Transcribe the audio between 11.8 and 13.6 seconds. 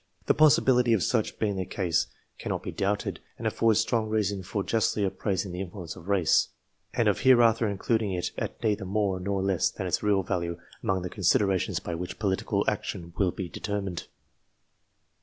which political action will be